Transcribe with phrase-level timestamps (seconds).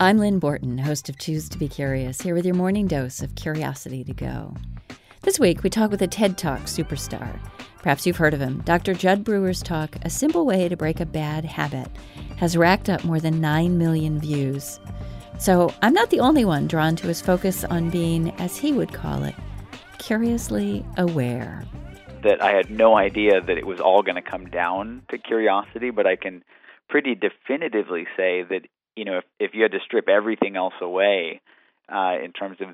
[0.00, 3.34] I'm Lynn Borton, host of Choose to Be Curious, here with your morning dose of
[3.34, 4.54] curiosity to go.
[5.22, 7.36] This week, we talk with a TED Talk superstar.
[7.78, 8.60] Perhaps you've heard of him.
[8.64, 8.94] Dr.
[8.94, 11.88] Jud Brewer's talk, A Simple Way to Break a Bad Habit,
[12.36, 14.78] has racked up more than 9 million views.
[15.40, 18.92] So I'm not the only one drawn to his focus on being, as he would
[18.92, 19.34] call it,
[19.98, 21.64] curiously aware.
[22.22, 25.90] That I had no idea that it was all going to come down to curiosity,
[25.90, 26.44] but I can
[26.88, 31.40] pretty definitively say that you know, if, if you had to strip everything else away
[31.88, 32.68] uh, in terms of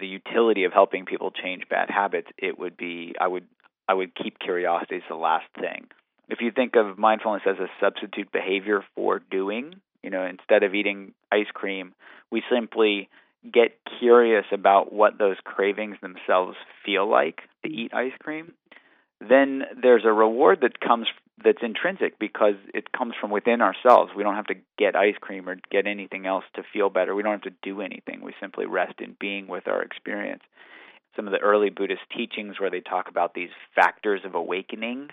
[0.00, 3.46] the utility of helping people change bad habits, it would be I would
[3.88, 5.86] I would keep curiosity as the last thing.
[6.28, 10.74] If you think of mindfulness as a substitute behavior for doing, you know, instead of
[10.74, 11.94] eating ice cream,
[12.32, 13.08] we simply
[13.52, 18.52] get curious about what those cravings themselves feel like to eat ice cream.
[19.20, 21.06] Then there's a reward that comes
[21.42, 24.12] that's intrinsic because it comes from within ourselves.
[24.14, 27.14] We don't have to get ice cream or get anything else to feel better.
[27.14, 28.20] We don't have to do anything.
[28.22, 30.42] We simply rest in being with our experience.
[31.16, 35.08] Some of the early Buddhist teachings where they talk about these factors of awakening,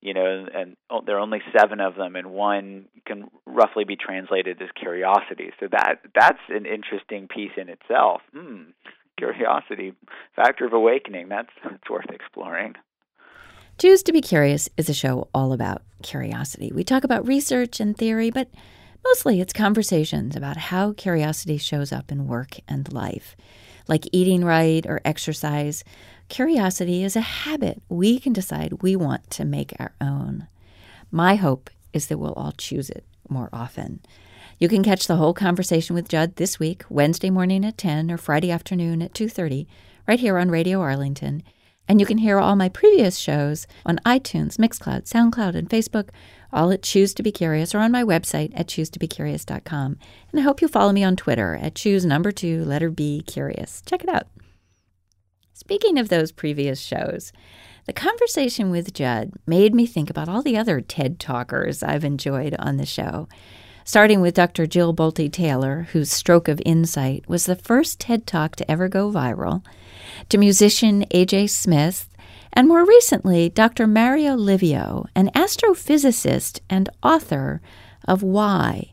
[0.00, 4.60] you know, and there are only seven of them, and one can roughly be translated
[4.62, 5.50] as curiosity.
[5.60, 8.22] So that that's an interesting piece in itself.
[8.32, 8.70] Hmm,
[9.18, 9.94] curiosity,
[10.36, 11.28] factor of awakening.
[11.28, 12.74] That's that's worth exploring.
[13.78, 16.72] Choose to Be Curious is a show all about curiosity.
[16.74, 18.48] We talk about research and theory, but
[19.04, 23.36] mostly it's conversations about how curiosity shows up in work and life.
[23.86, 25.84] Like eating right or exercise,
[26.30, 30.46] curiosity is a habit we can decide we want to make our own.
[31.10, 34.00] My hope is that we'll all choose it more often.
[34.58, 38.16] You can catch the whole conversation with Jud this week, Wednesday morning at 10 or
[38.16, 39.66] Friday afternoon at 2:30,
[40.08, 41.42] right here on Radio Arlington.
[41.88, 46.08] And you can hear all my previous shows on iTunes, Mixcloud, SoundCloud, and Facebook,
[46.52, 49.98] all at Choose to Be Curious or on my website at choosetobecurious.com.
[50.32, 53.82] And I hope you follow me on Twitter at choose number two, letter B, curious.
[53.86, 54.26] Check it out.
[55.52, 57.32] Speaking of those previous shows,
[57.86, 62.56] the conversation with Jud made me think about all the other TED talkers I've enjoyed
[62.58, 63.28] on the show
[63.86, 64.66] starting with Dr.
[64.66, 69.12] Jill Bolte Taylor, whose Stroke of Insight was the first TED Talk to ever go
[69.12, 69.64] viral,
[70.28, 71.48] to musician A.J.
[71.48, 72.08] Smith,
[72.52, 73.86] and more recently, Dr.
[73.86, 77.60] Mario Livio, an astrophysicist and author
[78.08, 78.92] of Why,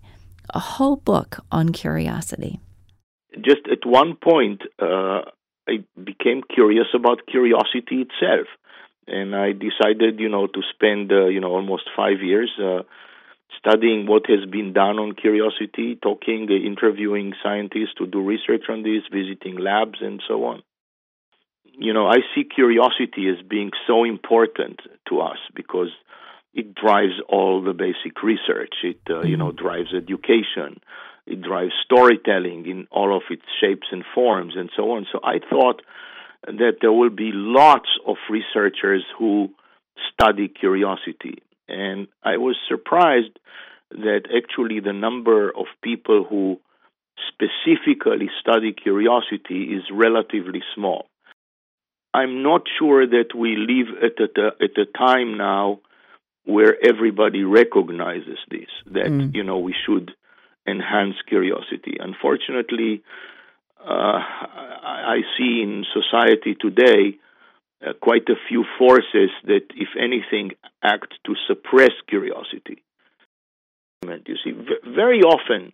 [0.53, 2.59] a whole book on curiosity.
[3.35, 5.21] Just at one point, uh,
[5.67, 8.47] I became curious about curiosity itself.
[9.07, 12.83] And I decided, you know, to spend, uh, you know, almost five years uh,
[13.59, 18.83] studying what has been done on curiosity, talking, uh, interviewing scientists to do research on
[18.83, 20.63] this, visiting labs, and so on.
[21.77, 24.79] You know, I see curiosity as being so important
[25.09, 25.89] to us because
[26.53, 28.75] it drives all the basic research.
[28.83, 29.65] It, uh, you know, mm-hmm.
[29.65, 30.79] drives education.
[31.25, 35.07] It drives storytelling in all of its shapes and forms, and so on.
[35.11, 35.81] So I thought
[36.45, 39.49] that there will be lots of researchers who
[40.13, 43.39] study curiosity and I was surprised
[43.91, 46.59] that actually the number of people who
[47.29, 51.07] specifically study curiosity is relatively small.
[52.13, 55.79] I'm not sure that we live at a, at a time now
[56.45, 59.33] where everybody recognizes this, that, mm.
[59.33, 60.11] you know, we should
[60.67, 61.97] enhance curiosity.
[61.99, 63.01] Unfortunately,
[63.79, 64.19] uh,
[65.13, 67.17] I see in society today
[67.85, 70.51] uh, quite a few forces that, if anything,
[70.83, 72.83] act to suppress curiosity.
[74.03, 75.73] You see, v- very often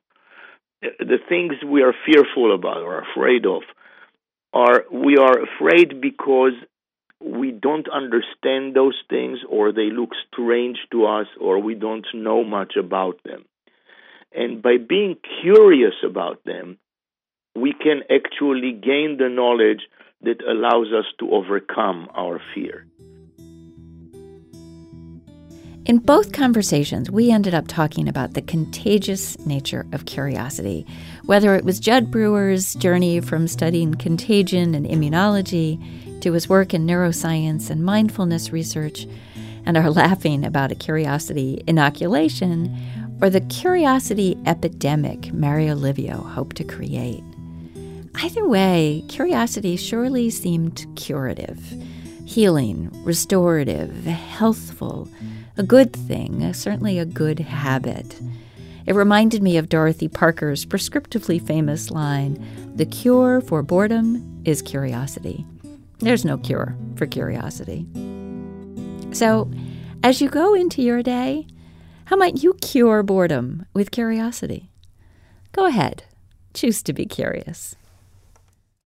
[0.83, 3.63] uh, the things we are fearful about or afraid of
[4.53, 6.53] are we are afraid because
[7.21, 12.43] we don't understand those things or they look strange to us or we don't know
[12.43, 13.45] much about them.
[14.33, 16.77] And by being curious about them,
[17.55, 19.81] we can actually gain the knowledge
[20.21, 22.85] that allows us to overcome our fear.
[25.89, 30.85] In both conversations, we ended up talking about the contagious nature of curiosity,
[31.25, 35.81] whether it was Jud Brewer's journey from studying contagion and immunology
[36.21, 39.07] to his work in neuroscience and mindfulness research,
[39.65, 42.71] and our laughing about a curiosity inoculation,
[43.19, 47.23] or the curiosity epidemic Mario Livio hoped to create.
[48.21, 51.59] Either way, curiosity surely seemed curative,
[52.25, 55.09] healing, restorative, healthful,
[55.59, 58.19] a good thing, certainly a good habit.
[58.85, 62.43] It reminded me of Dorothy Parker's prescriptively famous line
[62.75, 65.45] The cure for boredom is curiosity.
[65.99, 67.85] There's no cure for curiosity.
[69.11, 69.51] So,
[70.01, 71.45] as you go into your day,
[72.05, 74.71] how might you cure boredom with curiosity?
[75.51, 76.05] Go ahead
[76.53, 77.75] choose to be curious.